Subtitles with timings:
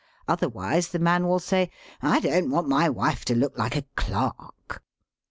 [0.27, 1.69] Otherwise the man will say:
[2.01, 4.81] "I don't want my wife to look like a clerk.